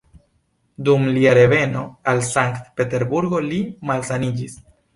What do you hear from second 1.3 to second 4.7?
reveno al Sankt-Peterburgo, li malsaniĝis.